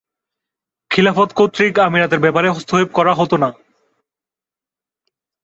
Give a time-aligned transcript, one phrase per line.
[0.91, 3.49] খিলাফত কর্তৃক আমিরাতের ব্যাপারে হস্তক্ষেপ করা হত না।